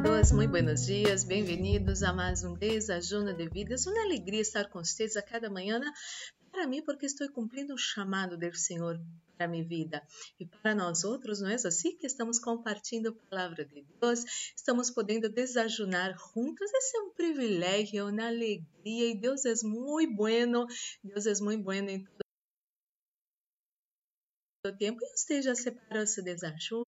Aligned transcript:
amados, 0.00 0.32
muito 0.32 0.50
buenos 0.50 0.86
dias, 0.86 1.24
bem-vindos 1.24 2.02
a 2.02 2.10
mais 2.10 2.42
um 2.42 2.54
Desajuno 2.54 3.34
de 3.34 3.46
Vida. 3.50 3.74
É 3.74 3.90
uma 3.90 4.02
alegria 4.02 4.40
estar 4.40 4.66
com 4.70 4.82
vocês 4.82 5.14
a 5.14 5.22
cada 5.22 5.50
manhã 5.50 5.78
para 6.50 6.66
mim, 6.66 6.82
porque 6.82 7.04
estou 7.04 7.30
cumprindo 7.30 7.74
o 7.74 7.78
chamado 7.78 8.38
do 8.38 8.54
Senhor 8.56 8.98
para 9.36 9.46
minha 9.46 9.62
vida. 9.62 10.02
E 10.38 10.46
para 10.46 10.74
nós 10.74 11.04
outros, 11.04 11.42
não 11.42 11.50
é 11.50 11.54
assim 11.54 11.98
que 11.98 12.06
estamos 12.06 12.38
compartilhando 12.38 13.10
a 13.10 13.28
palavra 13.28 13.62
de 13.62 13.84
Deus, 14.00 14.24
estamos 14.56 14.90
podendo 14.90 15.28
desajunar 15.28 16.16
juntos. 16.34 16.72
Esse 16.72 16.96
é 16.96 17.00
um 17.02 17.10
privilégio, 17.12 18.08
uma 18.08 18.26
alegria, 18.26 19.10
e 19.10 19.20
Deus 19.20 19.44
é 19.44 19.52
muito 19.62 20.16
bueno, 20.16 20.66
Deus 21.04 21.26
é 21.26 21.34
muito 21.42 21.62
bueno 21.62 21.90
em 21.90 22.06
todo 24.64 24.78
tempo. 24.78 24.98
E 25.02 25.16
você 25.16 25.42
já 25.42 25.54
separou 25.54 26.04
esse 26.04 26.22
desajuno? 26.22 26.86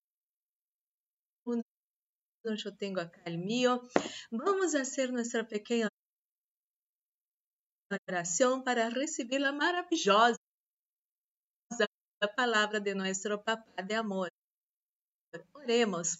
Eu 2.44 2.76
tenho 2.76 2.98
acá 2.98 3.22
el 3.26 3.38
mío. 3.38 3.80
Vamos 4.30 4.72
fazer 4.72 5.12
nossa 5.12 5.44
pequena 5.44 5.88
oração 8.08 8.62
para 8.62 8.88
receber 8.88 9.44
a 9.44 9.52
maravilhosa 9.52 10.38
palavra 12.36 12.80
de 12.80 12.94
nosso 12.94 13.38
Papá 13.38 13.82
de 13.82 13.94
amor. 13.94 14.30
Oremos. 15.54 16.18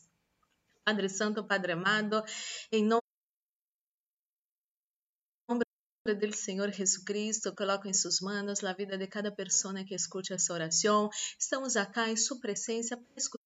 Padre 0.85 1.09
Santo, 1.09 1.47
Padre 1.47 1.73
amado, 1.73 2.25
em 2.73 2.85
nome 2.85 3.03
do 6.05 6.37
Senhor 6.37 6.73
Jesus 6.73 7.05
Cristo, 7.05 7.55
coloco 7.55 7.87
em 7.87 7.95
suas 7.95 8.21
mãos 8.21 8.65
a 8.65 8.73
vida 8.73 8.99
de 8.99 9.07
cada 9.07 9.31
pessoa 9.31 9.85
que 9.85 9.95
escute 9.95 10.33
essa 10.33 10.53
oração. 10.53 11.09
Estamos 11.39 11.77
aqui 11.77 12.01
em 12.01 12.17
sua 12.17 12.41
presença 12.41 12.97
para 12.97 13.07
escutar 13.17 13.42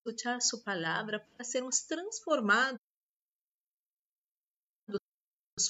escuchar 0.00 0.40
Sua 0.40 0.62
palavra, 0.62 1.20
para 1.20 1.44
sermos 1.44 1.82
transformados, 1.82 2.80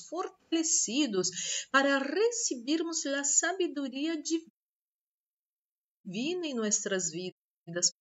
fortalecidos, 0.09 1.31
para 1.71 1.99
recebermos 1.99 3.05
a 3.07 3.25
sabedoria 3.25 4.21
divina 4.23 4.47
em 6.47 6.55
nossas 6.55 7.11
vidas. 7.11 7.93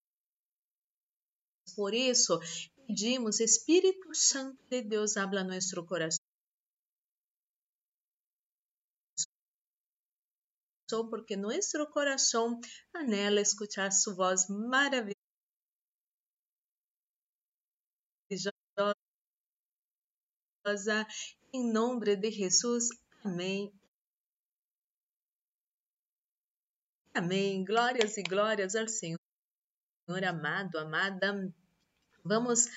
Por 1.75 1.93
isso, 1.93 2.39
pedimos, 2.87 3.39
Espírito 3.39 4.13
Santo 4.13 4.61
de 4.69 4.81
Deus, 4.81 5.17
habla 5.17 5.43
nosso 5.43 5.83
coração. 5.85 6.23
porque 11.07 11.35
nosso 11.37 11.85
coração 11.91 12.59
anela 12.95 13.39
escuchar 13.39 13.91
sua 13.91 14.15
voz 14.15 14.49
maravilhosa 14.49 15.18
em 21.53 21.71
nome 21.71 22.15
de 22.15 22.31
Jesus. 22.31 22.89
Amém. 23.23 23.73
Amém. 27.13 27.65
Glórias 27.65 28.17
e 28.17 28.23
glórias 28.23 28.75
ao 28.75 28.87
Senhor. 28.87 29.19
Senhor 30.05 30.23
amado, 30.23 30.77
amada. 30.77 31.53
Vamos 32.23 32.67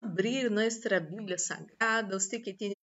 abrir 0.00 0.50
nossa 0.50 1.00
Bíblia 1.00 1.38
Sagrada. 1.38 2.18
Você 2.18 2.40
que 2.40 2.54
tem 2.54 2.74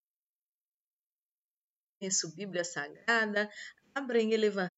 sua 2.12 2.32
Bíblia 2.32 2.64
Sagrada, 2.64 3.50
abra 3.96 4.22
em 4.22 4.34
Evangelho 4.34 4.72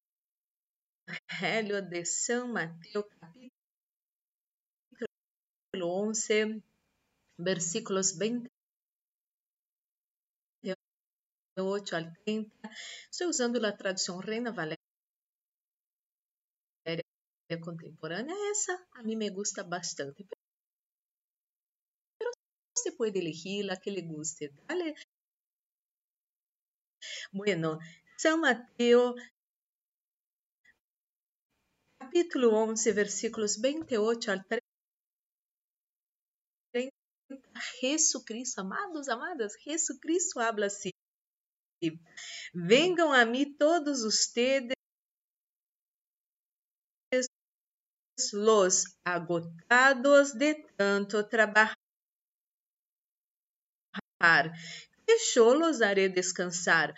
de 1.90 2.06
São 2.06 2.48
Mateus, 2.48 3.06
capítulo 3.20 3.55
11, 5.84 6.62
versículos 7.38 8.18
28 8.18 8.50
al 11.96 12.14
30. 12.24 12.52
Estou 13.12 13.30
usando 13.30 13.64
a 13.66 13.72
tradução 13.72 14.20
Reina 14.20 14.52
Valéria 14.52 14.86
contemporânea. 17.62 18.34
Essa 18.52 18.74
a 18.94 19.04
mim 19.04 19.16
me 19.16 19.30
gusta 19.30 19.64
bastante. 19.64 20.26
Pero 22.18 22.32
você 22.76 22.92
pode 22.92 23.20
elegir 23.20 23.70
a 23.72 23.78
que 23.78 23.92
lhe 23.92 24.02
guste. 24.02 24.50
Dale. 24.68 24.96
Bueno, 27.32 27.80
São 28.18 28.42
Mateus 28.42 29.16
capítulo 32.00 32.54
11, 32.54 32.92
versículos 32.94 33.58
28 33.58 34.32
al 34.32 34.44
30. 34.46 34.65
Jesucristo, 37.80 38.62
amados, 38.62 39.08
amadas, 39.08 39.56
Jesucristo 39.56 40.40
habla 40.40 40.68
assim. 40.68 40.90
Venham 42.54 43.12
a 43.12 43.26
mim 43.26 43.56
todos 43.58 44.04
ustedes 44.04 44.76
los 48.34 48.98
agotados 49.06 50.34
de 50.34 50.56
tanto 50.78 51.28
trabalhar, 51.28 51.76
que 55.06 55.18
yo 55.34 55.54
los 55.54 55.82
haré 55.82 56.10
descansar. 56.10 56.96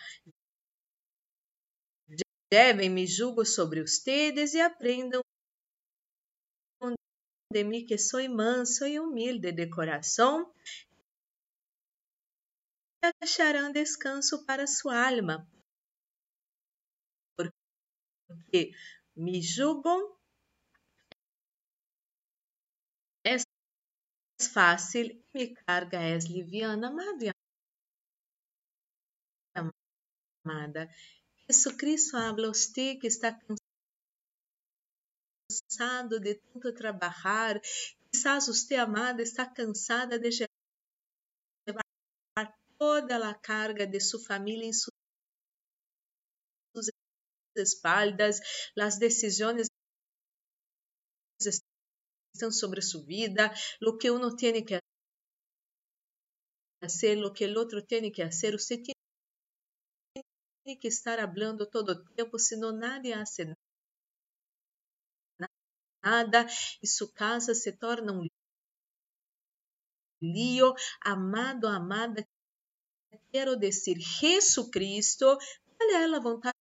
Devem 2.50 2.90
me 2.90 3.06
julgo 3.06 3.44
sobre 3.44 3.82
ustedes 3.82 4.54
e 4.54 4.62
aprendam 4.62 5.22
de 7.52 7.64
mim 7.64 7.86
que 7.86 7.98
sou 7.98 8.28
manso 8.30 8.86
e 8.86 9.00
humilde 9.00 9.52
de 9.52 9.70
coração, 9.70 10.54
acharão 13.22 13.72
descanso 13.72 14.46
para 14.46 14.68
sua 14.68 15.08
alma, 15.08 15.50
porque 17.36 18.72
me 19.16 19.42
julgam 19.42 20.18
é 23.26 23.38
fácil 24.54 25.06
e 25.06 25.26
me 25.34 25.56
carga 25.56 26.00
é 26.00 26.18
liviana, 26.18 26.88
amada. 26.90 27.32
Amada, 30.46 30.90
Jesus 31.50 31.76
Cristo 31.76 32.16
habla 32.18 32.48
a 32.48 32.54
você 32.54 32.96
que 32.96 33.08
está 33.08 33.32
cansado 33.34 33.67
cansado 35.78 36.20
de 36.20 36.36
tanto 36.36 36.74
trabalhar, 36.74 37.62
quizás 38.12 38.48
você, 38.48 38.76
amada, 38.76 39.22
está 39.22 39.46
cansada 39.46 40.18
de 40.20 40.30
levar 41.68 41.84
toda 42.78 43.30
a 43.30 43.36
carga 43.36 43.86
de 43.86 44.00
sua 44.00 44.20
família 44.20 44.66
em 44.66 44.74
suas 44.74 44.92
espaldas, 47.56 48.40
as 48.80 48.98
decisões 48.98 49.68
estão 51.40 52.52
sobre 52.52 52.82
sua 52.82 53.04
vida, 53.04 53.54
o 53.82 53.98
que 53.98 54.10
uno 54.10 54.36
tem 54.36 54.66
que 54.66 54.80
fazer, 56.82 57.24
o 57.24 57.32
que 57.34 57.46
o 57.46 57.58
outro 57.58 57.86
tem 57.86 58.12
que 58.12 58.24
fazer, 58.26 58.52
você 58.52 58.82
tem 58.82 60.78
que 60.78 60.88
estar 60.88 61.18
falando 61.18 61.66
todo 61.68 61.92
o 61.92 62.04
tempo, 62.14 62.38
senão 62.38 62.72
nadie 62.72 63.14
hace 63.14 63.56
nada 66.04 66.46
e 66.82 66.88
sua 66.88 67.12
casa 67.14 67.54
se 67.54 67.72
torna 67.74 68.14
um 68.14 68.28
lío. 70.22 70.74
Amado, 71.02 71.68
amada, 71.68 72.28
quero 73.32 73.56
dizer, 73.58 74.00
Jesus 74.00 74.70
Cristo, 74.70 75.38
qual 75.78 75.90
é 75.90 76.06
a 76.06 76.20
vontade 76.20 76.54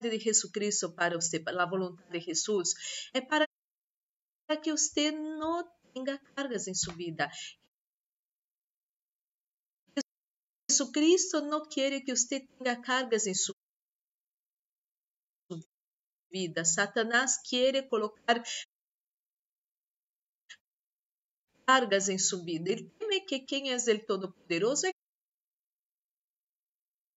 de 0.00 0.18
Jesus 0.18 0.52
Cristo 0.52 0.92
para 0.92 1.14
você, 1.14 1.42
a 1.46 1.66
vontade 1.66 2.10
de 2.10 2.20
Jesus 2.20 2.74
é 3.14 3.20
para 3.20 3.46
que 4.62 4.70
você 4.70 5.10
não 5.10 5.64
tenha 5.94 6.18
cargas 6.34 6.66
em 6.68 6.74
sua 6.74 6.94
vida. 6.94 7.30
Jesus 10.68 10.90
Cristo 10.90 11.40
não 11.40 11.66
quer 11.68 12.00
que 12.00 12.14
você 12.14 12.40
tenha 12.40 12.80
cargas 12.80 13.26
em 13.26 13.34
sua 13.34 13.54
vida. 16.32 16.64
Satanás 16.64 17.38
quer 17.38 17.88
colocar 17.88 18.42
cargas 21.66 22.08
em 22.08 22.18
sua 22.18 22.42
vida. 22.44 22.70
Ele 22.70 22.88
teme 22.98 23.20
que 23.20 23.40
quem 23.40 23.70
é 23.72 23.76
o 23.76 24.06
Todo-Poderoso 24.06 24.86
é 24.86 24.92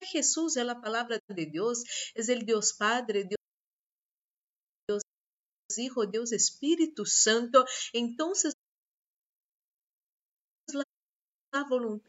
Jesus, 0.07 0.57
é 0.57 0.63
a 0.63 0.75
palavra 0.75 1.19
de 1.31 1.47
Deus, 1.47 1.79
é 2.15 2.21
o 2.21 2.45
Deus 2.45 2.73
Padre, 2.73 3.25
Deus 3.25 5.01
Hijo, 5.79 6.07
Deus 6.07 6.31
Espírito 6.31 7.07
Santo. 7.07 7.65
Então, 7.95 8.33
a 11.53 11.65
vontade 11.67 12.05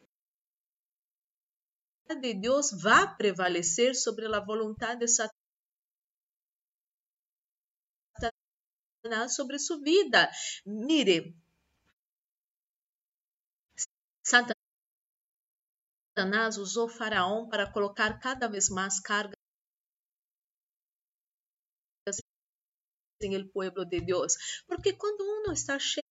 de 2.22 2.34
Deus 2.34 2.72
vai 2.72 3.16
prevalecer 3.16 3.96
sobre 3.96 4.26
a 4.28 4.40
vontade 4.40 5.00
de 5.00 5.08
Satanás 5.08 5.45
sobre 9.30 9.60
sua 9.60 9.80
vida. 9.80 10.32
Mire, 10.66 11.36
Satanás 16.16 16.58
usou 16.58 16.90
Faraó 16.90 17.48
para 17.48 17.72
colocar 17.72 18.20
cada 18.20 18.48
vez 18.48 18.70
mais 18.70 19.00
cargas 19.00 19.36
em 23.22 23.34
el 23.36 23.50
pueblo 23.50 23.86
de 23.86 24.02
Deus. 24.02 24.64
Porque 24.68 24.94
quando 24.94 25.22
uno 25.22 25.54
está 25.54 25.78
cheio 25.80 26.04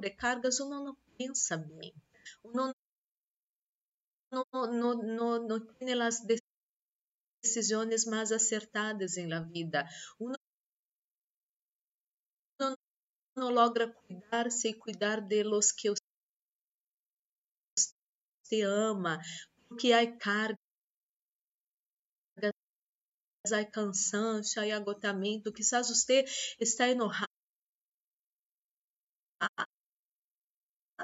de 0.00 0.10
cargas, 0.10 0.60
uno 0.60 0.84
não 0.84 0.94
pensa 1.16 1.56
bem. 1.56 1.94
Uno 2.44 2.74
não, 4.30 4.44
não, 4.52 4.94
não, 4.94 5.48
não 5.48 5.74
tem 5.74 5.92
as 6.02 6.20
decisões 7.42 8.04
mais 8.04 8.32
acertadas 8.32 9.16
em 9.16 9.28
la 9.28 9.40
vida. 9.40 9.84
Uno 10.18 10.34
não, 13.36 13.50
logra 13.50 13.92
cuidar-se 13.92 14.68
e 14.68 14.74
cuidar 14.74 15.20
de 15.20 15.42
los 15.44 15.72
que 15.72 15.90
você 18.44 18.62
ama, 18.62 19.20
porque 19.68 19.92
há 19.92 20.18
cargas, 20.18 20.58
há 23.52 23.64
cansaço, 23.64 24.58
há 24.58 24.76
agotamento, 24.76 25.52
quizás 25.52 25.88
você 25.88 26.24
está 26.58 26.88
enojado, 26.88 27.26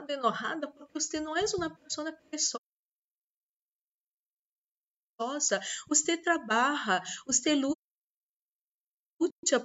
enojada 0.08 0.70
porque 0.70 0.92
você 0.92 1.20
não 1.20 1.36
é 1.36 1.44
uma 1.56 1.70
pessoa 2.30 2.63
perezosa. 5.16 5.60
Você 5.88 6.16
trabalha, 6.16 7.02
você 7.26 7.54
luta 7.54 7.74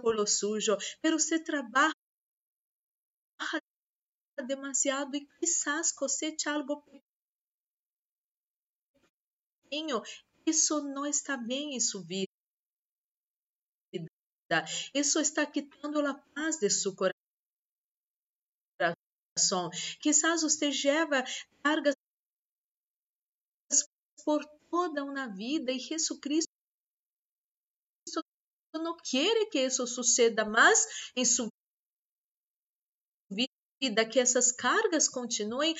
por 0.01 0.16
lo 0.16 0.25
sujo, 0.28 0.78
pero 1.01 1.19
você 1.19 1.44
trabalha 1.44 1.94
demasiado 4.46 5.16
e 5.16 5.28
quizás 5.40 5.92
cosete 5.92 6.48
algo 6.48 6.81
pequeno. 9.66 10.01
Isso 10.46 10.81
não 10.81 11.06
está 11.06 11.36
bem 11.36 11.75
em 11.75 11.80
sua 11.80 12.04
vida. 12.04 12.28
Isso 14.94 15.19
está 15.19 15.45
quitando 15.45 16.00
a 16.06 16.13
paz 16.13 16.57
de 16.57 16.69
seu 16.69 16.95
coração. 16.95 17.16
Quizás 20.02 20.42
você 20.42 20.72
leva 20.84 21.24
cargas 21.62 21.95
por 24.25 24.58
toda 24.69 25.04
uma 25.04 25.27
vida 25.27 25.71
e 25.71 25.80
Jesus 25.80 26.19
Cristo 26.19 26.50
não 28.74 28.95
quer 28.98 29.50
que 29.50 29.60
isso 29.60 29.86
suceda 29.88 30.45
mais 30.45 30.86
em 31.16 31.25
sua 31.25 31.50
vida, 33.31 34.07
que 34.07 34.19
essas 34.19 34.51
cargas 34.51 35.07
continuem 35.10 35.75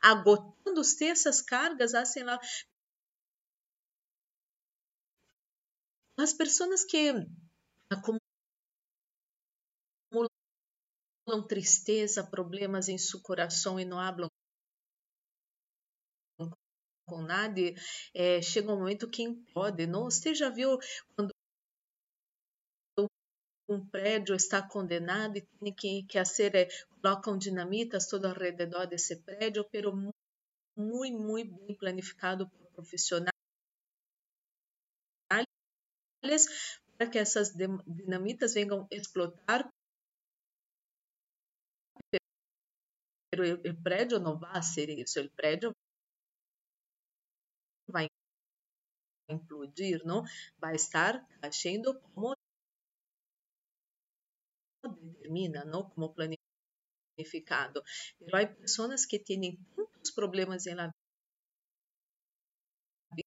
agotando-se, 0.00 1.04
essas 1.06 1.42
cargas, 1.42 1.94
assim 1.94 2.22
lá. 2.22 2.38
As 6.18 6.32
pessoas 6.32 6.84
que 6.84 7.10
acumulam 7.90 8.20
tristeza, 11.48 12.24
problemas 12.30 12.88
em 12.88 12.96
seu 12.96 13.20
coração 13.20 13.80
e 13.80 13.84
não 13.84 13.98
falam 13.98 14.30
com 17.06 17.22
nadie, 17.22 17.74
é, 18.14 18.40
chega 18.42 18.72
um 18.72 18.78
momento 18.78 19.08
que 19.08 19.28
pode, 19.52 19.86
não? 19.86 20.04
Você 20.04 20.34
já 20.34 20.48
viu 20.48 20.78
quando 21.14 21.30
um 23.68 23.86
prédio 23.88 24.34
está 24.34 24.62
condenado 24.62 25.38
e 25.38 25.42
tem 25.42 25.74
que, 25.74 26.02
que 26.04 26.18
fazer, 26.18 26.54
é, 26.54 26.68
colocam 27.00 27.38
dinamitas 27.38 28.06
todo 28.06 28.26
ao 28.26 28.34
redor 28.34 28.86
desse 28.86 29.16
prédio, 29.22 29.66
pero 29.70 29.94
muito, 29.96 30.14
muito 31.18 31.54
bem 31.66 31.76
planificado 31.76 32.48
por 32.48 32.66
profissionais 32.72 33.32
para 36.96 37.10
que 37.10 37.18
essas 37.18 37.52
dinamitas 37.86 38.54
venham 38.54 38.86
explodir 38.90 39.68
pero 43.30 43.42
o 43.68 43.82
prédio 43.82 44.20
não 44.20 44.38
vai 44.38 44.62
ser 44.62 44.88
isso, 44.90 45.20
o 45.20 45.30
prédio 45.30 45.74
vai 47.88 48.06
implodir, 49.28 50.04
não? 50.04 50.22
Vai 50.58 50.74
estar 50.74 51.26
achando 51.42 51.98
como 52.00 52.34
determina, 54.82 55.64
não? 55.64 55.88
Como 55.90 56.14
planificado. 56.14 57.82
Pero 58.18 58.36
há 58.36 58.46
pessoas 58.46 59.06
que 59.06 59.18
têm 59.18 59.56
tantos 59.74 60.10
problemas 60.10 60.64
na 60.66 60.90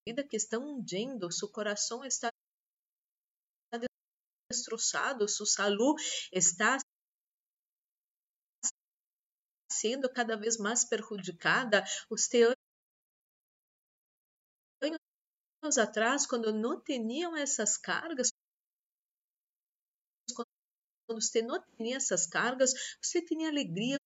vida 0.06 0.28
que 0.28 0.36
estão 0.36 0.64
hundindo, 0.64 1.32
seu 1.32 1.50
coração 1.50 2.04
está 2.04 2.30
destroçado, 4.50 5.28
sua 5.28 5.46
saúde 5.46 6.02
está 6.32 6.78
sendo 9.72 10.12
cada 10.12 10.36
vez 10.36 10.58
mais 10.58 10.88
prejudicada. 10.88 11.84
Os 12.10 12.28
anos 15.68 15.78
atrás, 15.78 16.26
quando 16.26 16.54
não 16.54 16.82
tinham 16.82 17.36
essas 17.36 17.78
cargas, 17.78 18.30
quando 20.34 21.22
você 21.22 21.42
não 21.42 21.62
tinha 21.76 21.98
essas 21.98 22.26
cargas, 22.26 22.72
você 23.02 23.22
tinha 23.22 23.50
alegria, 23.50 23.98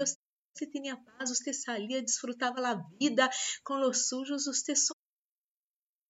você 0.00 0.66
tinha 0.70 0.96
paz, 0.96 1.28
você 1.30 1.52
saía, 1.52 2.02
desfrutava 2.02 2.66
a 2.66 2.74
vida 2.98 3.28
com 3.62 3.78
os 3.86 4.08
sujos, 4.08 4.46
você 4.46 4.74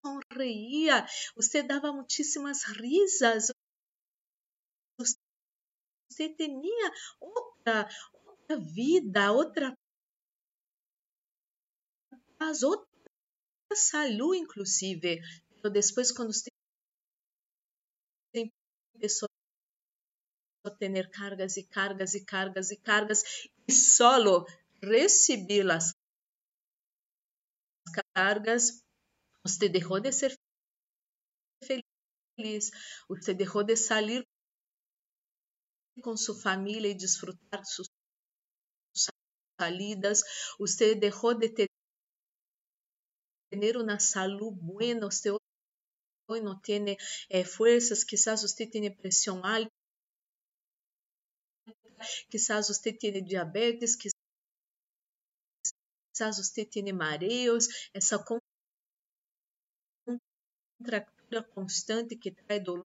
sorria, 0.04 1.04
você 1.34 1.62
dava 1.62 1.92
muitíssimas 1.92 2.62
risas, 2.64 3.50
você 6.08 6.28
tinha 6.36 6.92
outra, 7.20 7.88
outra 8.12 8.56
vida, 8.60 9.32
outra 9.32 9.76
paz, 12.38 12.62
outra 12.62 12.93
saúde, 13.74 14.38
inclusive. 14.38 15.20
Então, 15.56 15.70
depois, 15.70 16.12
quando 16.12 16.32
você 16.32 16.50
tem 18.32 18.52
a 20.64 20.70
ter 20.70 21.10
cargas 21.10 21.56
e 21.56 21.64
cargas 21.64 22.14
e 22.14 22.24
cargas 22.24 22.70
e 22.70 22.76
cargas 22.76 23.22
e 23.68 23.72
solo 23.72 24.46
receber 24.82 25.70
as 25.70 25.92
cargas, 28.14 28.82
você 29.42 29.68
deixou 29.68 30.00
de 30.00 30.10
ser 30.10 30.34
feliz, 31.62 32.70
você 33.08 33.34
deixou 33.34 33.62
de 33.62 33.76
sair 33.76 34.26
com 36.02 36.16
sua 36.16 36.34
família 36.34 36.88
e 36.88 36.94
desfrutar 36.94 37.64
suas 37.64 37.88
salidas, 39.60 40.22
você 40.58 40.94
deixou 40.94 41.34
de 41.34 41.48
ter 41.48 41.68
uma 43.76 43.98
saúde 43.98 44.60
buena, 44.60 45.10
você 45.10 45.30
hoje 45.30 46.42
não 46.42 46.60
tem 46.60 46.96
eh, 47.30 47.44
forças, 47.44 48.04
quizás 48.04 48.42
você 48.42 48.66
tem 48.66 48.94
pressão 48.94 49.44
alta, 49.44 49.70
quizás 52.30 52.68
você 52.68 52.92
tem 52.92 53.24
diabetes, 53.24 53.96
quizás 53.96 54.14
você 56.38 56.64
tem 56.64 56.92
mareos, 56.92 57.66
essa 57.92 58.22
contractura 60.78 61.42
constante 61.42 62.16
que 62.16 62.30
traz 62.30 62.62
dolor 62.62 62.84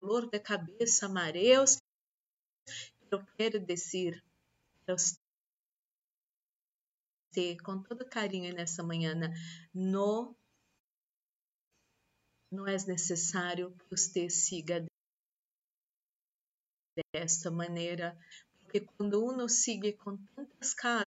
dolor 0.00 0.30
de 0.30 0.40
cabeça, 0.40 1.08
mareos. 1.08 1.78
Eu 3.10 3.24
quero 3.36 3.58
dizer 3.58 4.22
você, 7.38 7.56
com 7.58 7.80
todo 7.82 8.08
carinho 8.08 8.52
nessa 8.52 8.82
manhã, 8.82 9.14
não, 9.72 10.36
não 12.50 12.66
é 12.66 12.72
necessário 12.86 13.70
que 13.76 13.84
você 13.90 14.28
siga 14.28 14.84
desta 17.14 17.50
maneira, 17.50 18.18
porque 18.60 18.80
quando 18.80 19.24
uno 19.24 19.48
sigue 19.48 19.92
com 19.92 20.16
tantas 20.34 20.74
cargas 20.74 21.06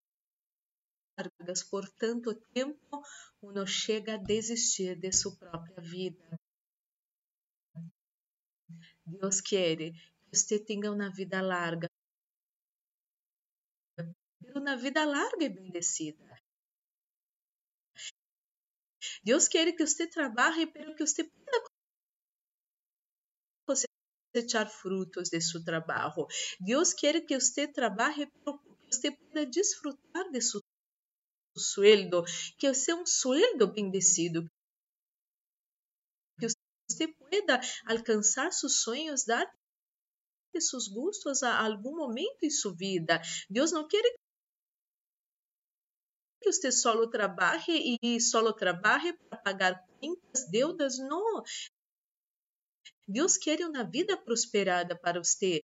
por 1.70 1.88
tanto 1.90 2.34
tempo, 2.54 3.04
uno 3.42 3.68
chega 3.68 4.14
a 4.14 4.18
desistir 4.18 4.98
de 4.98 5.12
sua 5.12 5.36
própria 5.36 5.82
vida. 5.82 6.40
Deus 9.06 9.42
quer 9.42 9.76
que 9.76 9.94
você 10.32 10.58
tenha 10.58 10.90
uma 10.92 11.12
vida 11.12 11.42
larga, 11.42 11.90
uma 14.62 14.78
vida 14.78 15.04
larga 15.04 15.44
e 15.44 15.50
bendecida. 15.50 16.40
Deus 19.24 19.48
quer 19.48 19.76
que 19.76 19.86
você 19.86 20.08
trabalhe, 20.08 20.68
pero 20.68 20.96
que 20.96 21.06
você 21.06 21.24
pueda 21.24 21.64
cosechar 23.66 24.70
frutos 24.70 25.30
de 25.30 25.42
seu 25.42 25.64
trabalho. 25.64 26.28
Deus 26.60 26.94
quer 26.94 27.26
que 27.26 27.40
você 27.40 27.68
trabalhe, 27.68 28.28
pero 28.28 28.60
que 28.60 28.70
você 28.92 29.12
pueda 29.12 29.46
disfrutar 29.46 30.30
de 30.32 30.42
seu 30.42 30.62
sueldo, 31.58 32.24
que 32.58 32.74
sea 32.74 32.96
um 32.96 33.06
sueldo 33.06 33.74
bendecido, 33.74 34.46
que 36.40 36.48
você 36.90 37.08
pueda 37.08 37.60
alcançar 37.88 38.52
seus 38.52 38.82
sonhos, 38.84 39.26
dar 39.26 39.52
seus 40.60 40.88
gustos 40.88 41.44
a 41.44 41.60
algum 41.60 41.96
momento 41.96 42.44
em 42.44 42.50
sua 42.50 42.76
vida. 42.76 43.22
Deus 43.50 43.72
não 43.72 43.88
quer 43.88 44.04
que 46.42 46.52
você 46.52 46.72
solo 46.72 47.10
trabalhe 47.10 47.98
e 48.02 48.20
solo 48.20 48.52
trabalhe 48.52 49.14
para 49.14 49.38
pagar 49.38 49.88
contas, 50.00 50.50
deudas, 50.50 50.98
não. 50.98 51.44
Deus 53.08 53.38
quer 53.38 53.60
uma 53.62 53.84
vida 53.84 54.18
prosperada 54.18 54.98
para 54.98 55.24
você. 55.24 55.62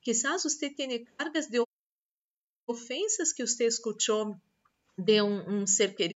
Quizás 0.00 0.42
você 0.44 0.74
tenha 0.74 1.04
cargas 1.16 1.46
de 1.48 1.62
ofensas 2.66 3.32
que 3.32 3.46
você 3.46 3.66
escutou 3.66 4.40
de 4.96 5.22
um, 5.22 5.62
um 5.62 5.66
ser 5.66 5.94
querido, 5.94 6.14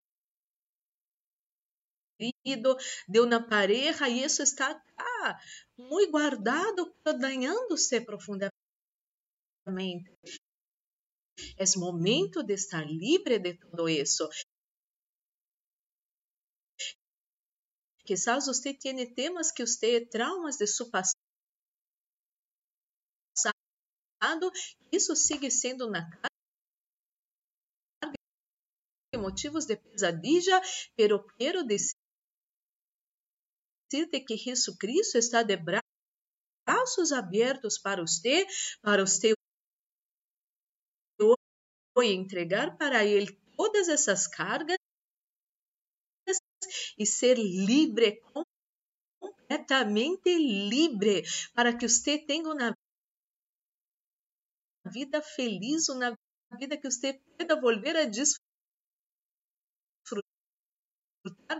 de 3.08 3.20
uma 3.20 3.46
pareja, 3.46 4.08
e 4.08 4.22
isso 4.24 4.42
está 4.42 4.82
ah, 4.96 5.40
muito 5.76 6.12
guardado, 6.12 6.94
dañando-se 7.04 8.00
profundamente. 8.00 8.52
É 11.56 11.64
momento 11.78 12.42
de 12.42 12.54
estar 12.54 12.84
livre 12.86 13.38
de 13.38 13.54
tudo 13.54 13.88
isso. 13.88 14.28
Quizás 18.04 18.46
você 18.46 18.74
tenha 18.74 19.14
temas 19.14 19.52
que 19.52 19.64
você 19.64 20.04
traumas 20.06 20.56
de 20.56 20.66
seu 20.66 20.90
passado. 20.90 21.16
Isso 24.90 25.14
sigue 25.16 25.50
sendo 25.50 25.88
na 25.90 26.08
carga 26.10 26.32
motivos 29.18 29.66
de 29.66 29.76
pesadilla, 29.76 30.60
pero 30.96 31.24
quero 31.38 31.64
dizer 31.64 31.94
que 34.26 34.36
Jesus 34.36 34.76
Cristo 34.78 35.18
está 35.18 35.42
de 35.42 35.56
braços 35.56 37.12
abertos 37.12 37.78
para 37.78 38.02
você, 38.02 38.46
para 38.80 39.06
você 39.06 39.34
entregar 42.00 42.78
para 42.78 43.04
Ele 43.04 43.36
todas 43.56 43.88
essas 43.88 44.26
cargas 44.26 44.78
e 46.98 47.04
ser 47.04 47.36
livre, 47.36 48.22
completamente 49.20 50.30
livre, 50.38 51.22
para 51.54 51.76
que 51.76 51.88
você 51.88 52.18
tenha 52.18 52.48
uma 52.48 52.74
vida 54.86 55.20
feliz, 55.20 55.88
uma 55.88 56.16
vida 56.58 56.76
que 56.76 56.90
você 56.90 57.20
pueda 57.36 57.60
volver 57.60 57.96
a 57.96 58.04
desfrutar 58.04 58.42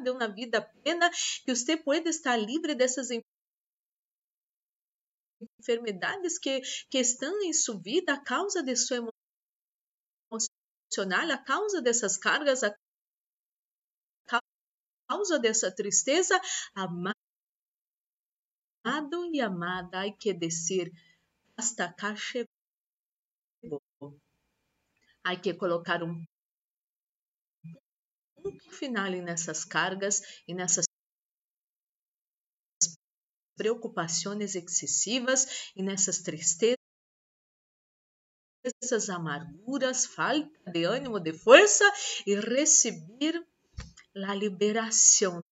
de 0.02 0.10
uma 0.10 0.28
vida 0.28 0.62
plena, 0.62 1.10
que 1.44 1.54
você 1.54 1.76
pueda 1.76 2.08
estar 2.08 2.36
livre 2.36 2.74
dessas 2.74 3.08
enfermidades 5.58 6.38
que, 6.38 6.60
que 6.90 6.98
estão 6.98 7.42
em 7.42 7.52
sua 7.52 7.80
vida 7.80 8.14
a 8.14 8.22
causa 8.22 8.62
de 8.62 8.74
sua 8.76 8.96
a 11.00 11.38
causa 11.38 11.80
dessas 11.80 12.16
cargas, 12.16 12.62
a 12.62 12.74
causa 15.08 15.38
dessa 15.38 15.74
tristeza, 15.74 16.40
amado 16.74 17.14
e 19.32 19.40
amada, 19.40 20.00
hay 20.00 20.12
que 20.12 20.32
dizer, 20.32 20.90
hasta 21.56 21.84
acá 21.86 22.14
chegou. 22.16 22.48
Hay 25.24 25.40
que 25.40 25.54
colocar 25.54 26.02
um 26.02 26.24
ponto 28.34 28.70
final 28.70 29.10
nessas 29.10 29.64
cargas 29.64 30.20
e 30.48 30.54
nessas 30.54 30.84
preocupações 33.56 34.54
excessivas 34.56 35.70
e 35.76 35.82
nessas 35.82 36.22
tristezas, 36.22 36.81
amarguras, 39.10 40.06
falta 40.06 40.70
de 40.70 40.84
ânimo, 40.84 41.18
de 41.18 41.32
força 41.32 41.84
e 42.26 42.34
receber 42.36 43.44
a 44.14 44.34
liberação 44.34 45.42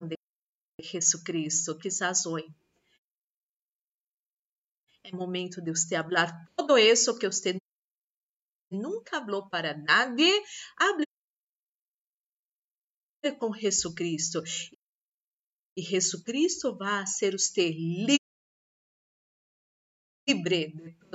de 0.00 0.16
Jesus 0.80 1.22
Cristo, 1.22 1.78
quizás 1.78 2.24
hoje. 2.24 2.48
É 5.04 5.12
momento 5.12 5.60
de 5.60 5.70
você 5.70 5.96
falar 5.96 6.48
todo 6.56 6.78
isso 6.78 7.18
que 7.18 7.26
você 7.26 7.56
nunca 8.70 9.20
falou 9.20 9.48
para 9.48 9.76
nadie. 9.76 10.32
Hable 10.78 11.04
com 13.38 13.52
Jesus 13.52 13.94
Cristo. 13.94 14.42
E 15.76 15.82
Jesus 15.82 16.22
Cristo 16.22 16.76
vai 16.76 17.06
ser 17.06 17.32
você 17.32 17.70
livre 17.70 18.18
de 20.26 20.34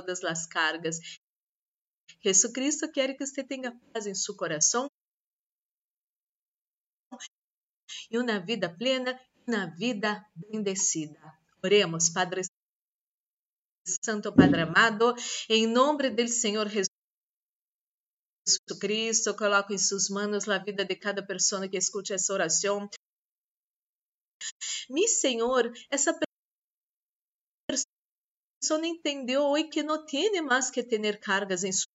todas 0.08 0.24
as 0.24 0.46
cargas. 0.46 0.98
Jesus 2.24 2.52
Cristo 2.52 2.90
quer 2.90 3.14
que 3.14 3.26
você 3.26 3.44
tenha 3.44 3.78
paz 3.92 4.06
em 4.06 4.14
seu 4.14 4.34
coração 4.34 4.90
e 8.10 8.18
uma 8.18 8.40
vida 8.40 8.74
plena, 8.74 9.20
uma 9.46 9.66
vida 9.66 10.26
bendecida. 10.34 11.20
Oremos, 11.62 12.08
Padre 12.08 12.42
Santo, 14.02 14.34
Padre 14.34 14.62
amado, 14.62 15.14
em 15.48 15.66
nome 15.66 16.10
do 16.10 16.28
Senhor 16.28 16.68
Jesus. 16.68 16.88
Cristo, 18.80 19.36
coloco 19.36 19.74
em 19.74 19.78
suas 19.78 20.08
mãos 20.08 20.48
a 20.48 20.58
vida 20.58 20.84
de 20.84 20.96
cada 20.96 21.24
pessoa 21.26 21.68
que 21.68 21.76
escute 21.76 22.14
essa 22.14 22.32
oração. 22.32 22.88
Mi 24.88 25.06
Senhor, 25.06 25.70
essa 25.90 26.18
pessoa 28.60 28.86
entendeu 28.86 29.42
hoje 29.44 29.68
que 29.68 29.82
não 29.82 30.04
tem 30.04 30.42
mais 30.42 30.70
que 30.70 30.82
ter 30.82 31.20
cargas 31.20 31.64
em 31.64 31.72
sua 31.72 31.86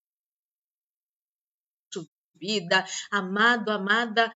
vida. 2.36 2.86
Amado, 3.12 3.70
amada, 3.70 4.32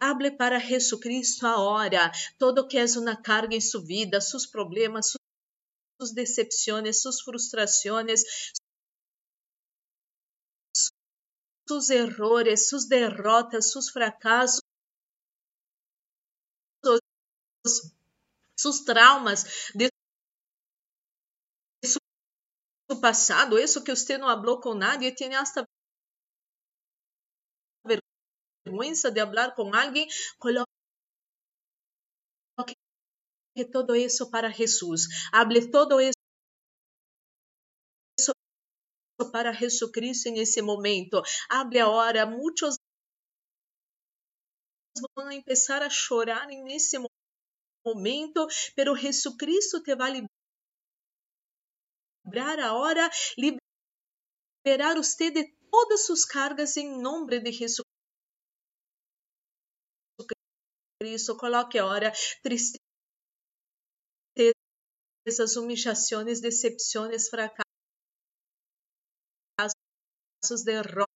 hable 0.00 0.36
para 0.36 0.58
Jesus 0.58 1.00
Cristo 1.00 1.46
agora. 1.46 2.10
Todo 2.38 2.66
que 2.66 2.78
é 2.78 2.84
uma 2.96 3.20
carga 3.20 3.54
em 3.54 3.60
sua 3.60 3.84
vida, 3.84 4.20
seus 4.20 4.46
problemas, 4.46 5.12
suas 6.00 6.12
decepções, 6.12 7.02
suas 7.02 7.20
frustrações, 7.20 8.22
sus 11.68 11.90
errores, 11.90 12.68
sus 12.68 12.86
derrotas, 12.86 13.72
sus 13.72 13.88
fracassos, 13.88 14.60
sus 18.56 18.80
traumas 18.84 19.72
de 19.74 19.93
passado, 23.00 23.58
isso 23.58 23.82
que 23.82 23.94
você 23.94 24.18
não 24.18 24.28
falou 24.28 24.60
com 24.60 24.74
nadie, 24.74 25.14
tem 25.14 25.34
hasta 25.34 25.64
vergüenza 28.66 29.10
de 29.10 29.20
hablar 29.20 29.54
com 29.54 29.74
alguém, 29.74 30.08
coloque 30.38 30.66
todo 33.72 33.94
isso 33.94 34.30
para 34.30 34.50
Jesus. 34.50 35.06
Hable 35.32 35.70
todo 35.70 36.00
isso 36.00 36.14
para 39.30 39.52
Jesucristo 39.52 40.30
nesse 40.30 40.62
momento. 40.62 41.22
Abre 41.50 41.80
a 41.80 41.88
hora, 41.88 42.26
muitos 42.26 42.76
vão 44.96 45.42
começar 45.42 45.82
a 45.82 45.90
chorar 45.90 46.46
nesse 46.46 46.96
momento, 47.84 48.46
pero 48.76 48.96
Jesucristo 48.96 49.82
te 49.82 49.94
vai 49.94 50.24
liberar 52.24 52.58
a 52.58 52.74
hora, 52.74 53.10
liberar 54.66 54.96
você 54.96 55.30
de 55.30 55.54
todas 55.70 56.06
suas 56.06 56.24
cargas 56.24 56.76
em 56.76 57.00
nome 57.00 57.40
de 57.40 57.52
Jesus 57.52 57.84
Cristo. 61.00 61.36
Coloque 61.36 61.78
a 61.78 61.84
hora, 61.84 62.12
tristezas, 62.42 62.80
humilhações, 65.56 66.40
decepções, 66.40 67.28
fracassos 67.28 67.64
derrotas, 70.64 71.06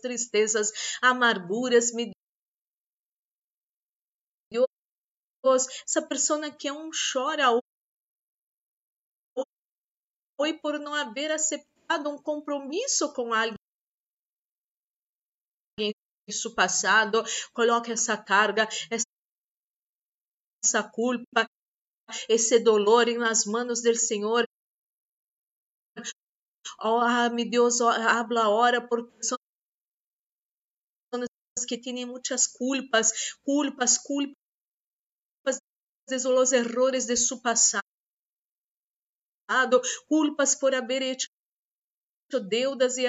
tristezas, 0.00 0.70
amarguras, 1.02 1.92
mediocres. 1.92 2.22
Essa 5.84 6.06
pessoa 6.06 6.50
que 6.52 6.68
é 6.68 6.72
um 6.72 6.90
chora 7.12 7.50
hoje 10.42 10.54
por 10.54 10.78
não 10.78 10.94
haver 10.94 11.30
aceitado 11.30 12.08
um 12.08 12.18
compromisso 12.20 13.12
com 13.12 13.32
alguém 13.32 13.54
isso 16.28 16.54
passado, 16.54 17.22
coloque 17.52 17.92
essa 17.92 18.16
carga, 18.16 18.68
essa 20.64 20.82
culpa, 20.88 21.46
esse 22.28 22.60
dolor 22.60 23.06
nas 23.18 23.44
mãos 23.44 23.82
do 23.82 23.94
Senhor. 23.94 24.46
Oh, 26.80 26.98
ah, 26.98 27.28
meu 27.30 27.48
Deus, 27.48 27.80
oh, 27.80 27.88
habla 27.88 28.44
ahora 28.44 28.86
por 28.86 29.10
pessoas 29.12 29.38
que 31.66 31.78
têm 31.78 32.06
muitas 32.06 32.46
culpas, 32.46 33.34
culpas, 33.42 33.98
culpas 33.98 34.36
de 36.08 36.18
los 36.24 36.52
errores 36.52 37.06
de 37.06 37.16
su 37.16 37.40
passado, 37.42 37.81
culpas 40.08 40.54
por 40.54 40.74
haber 40.74 41.02
hecho 41.02 41.28
deudas 42.48 42.96
e, 42.96 43.04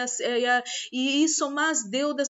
e 0.91 1.23
isso 1.23 1.49
mais 1.49 1.89
deudas 1.89 2.27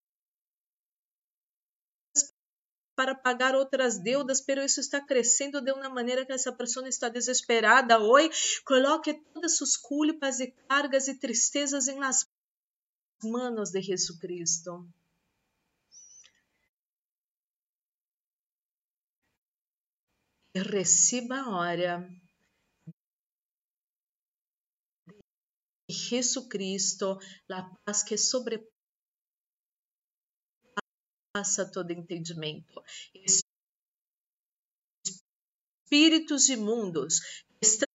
para 2.94 3.14
pagar 3.14 3.54
outras 3.54 3.98
deudas, 3.98 4.40
pero 4.40 4.62
isso 4.62 4.78
está 4.78 5.00
crescendo 5.00 5.60
de 5.60 5.72
uma 5.72 5.88
maneira 5.88 6.26
que 6.26 6.32
essa 6.32 6.52
pessoa 6.52 6.88
está 6.88 7.08
desesperada 7.08 7.98
hoje. 7.98 8.60
Coloque 8.64 9.14
todas 9.32 9.56
suas 9.56 9.76
culpas 9.76 10.40
e 10.40 10.48
cargas 10.68 11.08
e 11.08 11.18
tristezas 11.18 11.88
em 11.88 11.98
las 11.98 12.28
manos 13.24 13.70
de 13.70 13.80
Jesucristo. 13.80 14.86
Receba 20.54 21.40
a 21.40 21.50
hora 21.50 22.21
Jesucristo, 25.92 27.18
a 27.50 27.62
paz 27.84 28.02
que 28.02 28.16
sobrepassa 28.16 28.72
passa 31.32 31.70
todo 31.70 31.90
entendimento. 31.90 32.82
Espíritos 35.90 36.48
imundos 36.48 37.44
estão 37.60 37.88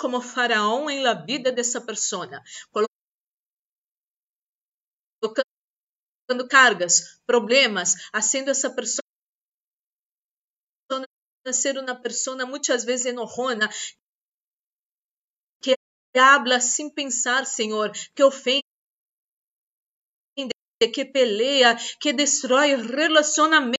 como 0.00 0.20
faraó 0.20 0.90
em 0.90 1.02
la 1.02 1.14
vida 1.14 1.50
dessa 1.52 1.80
pessoa, 1.80 2.42
colocando 5.20 6.48
cargas, 6.50 7.20
problemas, 7.24 7.94
haciendo 8.12 8.50
essa 8.50 8.68
pessoa 8.74 9.00
ser 11.52 11.78
uma 11.78 11.94
pessoa 11.94 12.44
muitas 12.44 12.84
vezes 12.84 13.06
enojona, 13.06 13.70
habla 16.18 16.60
sem 16.60 16.90
pensar, 16.90 17.46
Senhor, 17.46 17.90
que 18.14 18.22
ofende 18.22 18.62
que 20.92 21.04
pelea, 21.04 21.76
que 22.00 22.12
destrói 22.12 22.76
relacionamentos. 22.76 23.76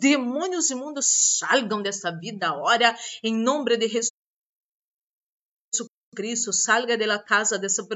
Demônios 0.00 0.70
imundos 0.70 1.38
salgam 1.38 1.80
dessa 1.80 2.10
vida 2.10 2.48
agora, 2.48 2.94
em 3.22 3.34
nome 3.34 3.76
de 3.76 3.88
Jesus 3.88 4.10
Cristo. 6.14 6.52
Salga 6.52 6.98
da 6.98 7.22
casa 7.22 7.58
dessa 7.58 7.86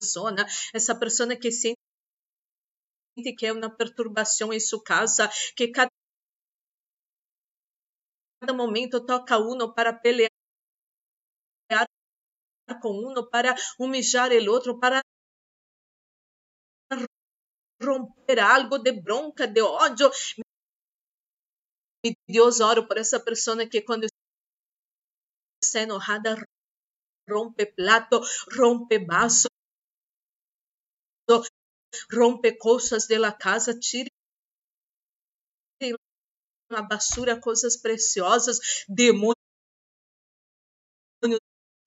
pessoa, 0.00 0.34
essa 0.74 0.98
pessoa 0.98 1.36
que 1.36 1.50
sente 1.52 1.78
que 3.36 3.46
é 3.46 3.52
uma 3.52 3.70
perturbação 3.70 4.52
em 4.52 4.60
sua 4.60 4.82
casa, 4.82 5.28
que 5.56 5.68
cada 5.68 5.90
momento 8.54 9.04
toca 9.04 9.38
uno 9.38 9.74
para 9.74 9.92
pelear 9.92 10.30
com 12.82 12.90
uno, 12.90 13.28
para 13.28 13.54
humilhar 13.78 14.30
o 14.30 14.52
outro, 14.52 14.78
para 14.78 15.00
romper 17.82 18.38
algo 18.40 18.78
de 18.78 18.92
bronca, 18.92 19.46
de 19.46 19.62
ódio. 19.62 20.10
Deus, 22.28 22.60
oro 22.60 22.86
por 22.86 22.96
essa 22.98 23.20
pessoa 23.20 23.66
que 23.66 23.82
quando 23.82 24.06
está 25.62 25.80
enojada 25.80 26.36
rompe 27.28 27.66
plato, 27.66 28.20
rompe 28.56 29.04
vaso, 29.04 29.48
rompe 32.10 32.56
coisas 32.56 33.06
da 33.06 33.32
casa, 33.32 33.78
tire 33.78 34.10
na 36.70 36.82
basura 36.82 37.40
coisas 37.40 37.76
preciosas, 37.76 38.58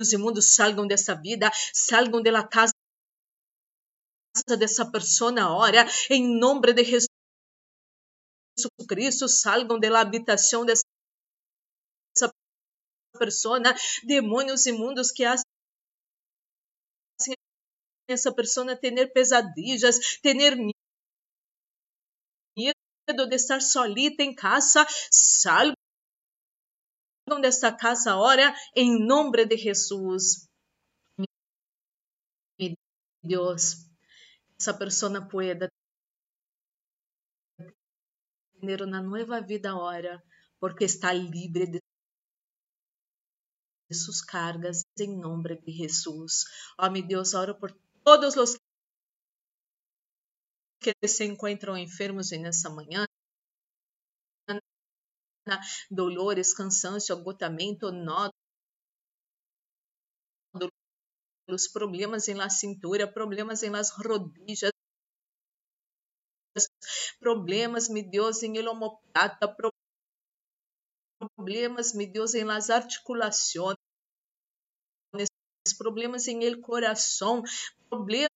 demônios 0.02 0.14
imundos 0.14 0.56
salgam 0.56 0.88
dessa 0.88 1.14
vida, 1.16 1.52
salgam 1.74 2.22
da 2.22 2.48
casa 2.48 2.74
dessa 4.58 4.90
pessoa 4.90 5.32
agora, 5.32 5.86
em 6.10 6.40
nome 6.40 6.74
de 6.74 6.84
Jesus 6.84 7.08
Cristo, 8.88 9.28
salgam 9.28 9.80
da 9.80 10.00
habitação 10.00 10.66
dessa 10.66 10.84
pessoa, 13.20 13.60
demônios 14.04 14.66
imundos 14.66 15.12
que 15.12 15.24
hacen 15.24 15.46
essa 18.10 18.34
pessoa 18.34 18.76
ter 18.76 19.14
pesadillas, 19.14 20.20
ter 20.22 20.34
medo 20.34 20.74
de 23.28 23.36
estar 23.36 23.62
solita 23.62 24.24
em 24.24 24.34
casa, 24.34 24.86
salgam 25.12 25.81
desta 27.40 27.72
casa 27.72 28.12
agora, 28.12 28.54
em 28.76 29.00
nome 29.06 29.46
de 29.46 29.58
Jesus. 29.58 30.50
Deus, 33.24 33.88
essa 34.60 34.74
pessoa 34.74 35.28
pueda 35.28 35.70
ter 38.60 38.82
uma 38.82 39.02
nova 39.02 39.42
vida 39.42 39.70
agora, 39.70 40.24
porque 40.60 40.86
está 40.86 41.14
livre 41.14 41.68
de 41.68 41.80
suas 43.94 44.22
cargas 44.22 44.84
em 45.00 45.20
nome 45.20 45.56
de 45.62 45.72
Jesus. 45.72 46.46
Oh, 46.80 46.90
meu 46.90 47.06
Deus, 47.06 47.34
oro 47.34 47.58
por 47.60 47.72
todos 48.04 48.36
os 48.38 48.58
que 50.80 51.08
se 51.08 51.26
encontram 51.26 51.78
enfermos 51.78 52.32
nessa 52.32 52.70
manhã, 52.70 53.06
dolores, 55.90 56.54
cansaço, 56.54 57.14
agotamento, 57.14 57.92
nódulos, 57.92 58.32
problemas 61.74 62.28
em 62.28 62.36
la 62.36 62.50
cintura, 62.50 63.12
problemas 63.12 63.64
em 63.64 63.70
las 63.70 63.92
rodillas, 63.92 64.72
problemas, 67.20 67.90
meu 67.90 68.10
Deus, 68.10 68.44
em 68.44 68.58
el 68.58 68.68
homoplata, 68.68 69.48
problemas, 71.36 71.94
meu 71.94 72.12
Deus, 72.12 72.34
em 72.34 72.44
las 72.44 72.70
articulações, 72.70 73.78
problemas 75.78 76.28
em 76.28 76.44
el 76.44 76.62
coração, 76.62 77.44
problemas, 77.90 78.30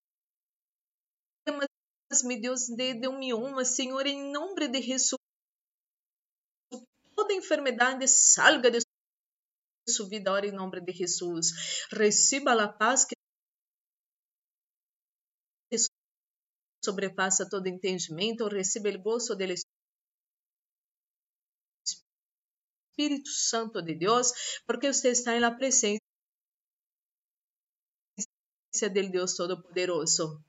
meu 2.24 2.42
Deus, 2.42 2.68
de, 2.68 2.94
de 2.94 3.08
um 3.08 3.20
mioma, 3.20 3.66
Senhor, 3.66 4.06
em 4.06 4.32
nome 4.32 4.68
de 4.68 4.82
Jesus, 4.82 5.25
toda 7.26 7.34
enfermidade 7.34 8.08
salga 8.08 8.70
de 8.70 8.80
sua 9.90 10.08
vida 10.08 10.32
ora 10.32 10.46
em 10.46 10.52
nome 10.52 10.80
de 10.82 10.92
Jesus. 10.92 11.88
Receba 11.92 12.54
a 12.54 12.68
paz 12.72 13.06
que 13.06 13.16
sobrepassa 16.84 17.50
todo 17.50 17.68
entendimento, 17.68 18.48
receba 18.48 18.90
o 18.90 19.02
gozo 19.02 19.36
do 19.36 19.44
Espírito 22.94 23.30
Santo 23.30 23.82
de 23.82 23.96
Deus, 23.96 24.62
porque 24.68 24.94
você 24.94 25.10
está 25.10 25.32
presença 25.58 26.00
del 28.94 29.10
Deus 29.10 29.36
Todo-Poderoso. 29.36 30.44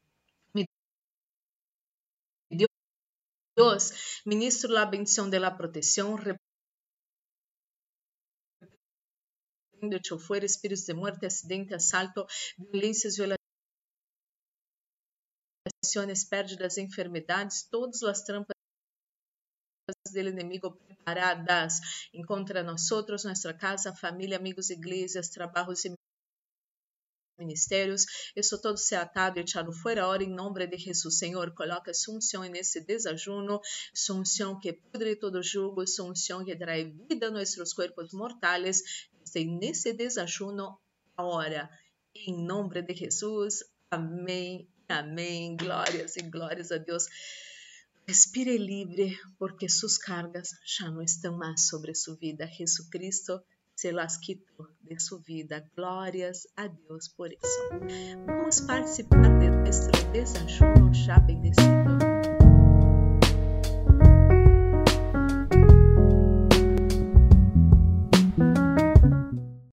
Deus, 3.57 4.21
ministro 4.27 4.77
a 4.77 4.85
bendição 4.85 5.31
de 5.31 5.41
la 5.41 5.57
protección, 5.57 6.17
de 6.23 6.37
hecho 9.83 10.19
fuera 10.19 10.45
espíritos 10.45 10.87
de 10.87 10.95
muerte, 10.95 11.27
acidente, 11.27 11.75
asalto, 11.75 12.27
violências, 12.59 13.17
violações, 13.17 13.37
pérdidas, 16.25 16.79
enfermidades, 16.79 17.69
todas 17.71 18.03
as 18.03 18.23
trampas 18.23 18.57
do 20.13 20.19
inimigo 20.19 20.73
preparadas 20.73 21.81
contra 22.27 22.63
nós, 22.63 22.89
nossa 23.25 23.55
casa, 23.55 23.95
família, 23.95 24.37
amigos, 24.37 24.71
igrejas, 24.71 25.29
trabalhos 25.29 25.85
e 25.85 25.95
ministérios. 27.39 28.07
Isso 28.35 28.61
todo 28.61 28.77
se 28.77 28.95
atado 28.95 29.39
e 29.39 29.43
echado 29.43 29.73
fora 29.73 30.07
ora 30.07 30.23
em 30.23 30.31
nome 30.31 30.67
de 30.67 30.79
Jesus. 30.79 31.19
Senhor, 31.19 31.53
coloca 31.55 31.93
unção 32.09 32.43
nesse 32.45 32.81
desajuno, 32.81 33.61
sua 33.95 34.17
unção 34.17 34.59
que 34.59 34.73
pudre 34.73 35.17
todo 35.17 35.43
jugo, 35.43 35.83
unção 35.83 36.45
que 36.45 36.57
traz 36.57 36.87
vida 37.09 37.29
a 37.29 37.31
nossos 37.31 37.73
corpos 37.73 38.13
mortais. 38.13 38.83
Nesse 39.35 39.93
desajuno 39.93 40.79
agora, 41.17 41.69
em 42.15 42.45
nome 42.45 42.83
de 42.83 42.95
Jesus. 42.95 43.63
Amém, 43.91 44.69
amém. 44.89 45.57
Glórias 45.57 46.17
e 46.17 46.23
glórias 46.23 46.73
a 46.73 46.79
Deus. 46.79 47.07
Respire 48.09 48.57
livre, 48.57 49.19
porque 49.37 49.69
suas 49.69 49.99
cargas 49.99 50.51
já 50.65 50.91
não 50.91 51.03
estão 51.03 51.37
mais 51.37 51.67
sobre 51.67 51.93
sua 51.95 52.17
vida. 52.17 52.47
Jesucristo 52.47 53.43
se 53.77 53.93
las 53.93 54.19
de 54.81 54.99
sua 54.99 55.21
vida. 55.25 55.71
Glórias 55.77 56.49
a 56.57 56.67
Deus 56.69 57.09
por 57.09 57.33
isso. 57.33 57.63
Vamos 58.27 58.61
participar 58.63 59.39
de 59.39 59.51
nosso 59.51 59.91
desayuno 60.13 60.93
já 60.93 61.19
bendecido. 61.19 62.16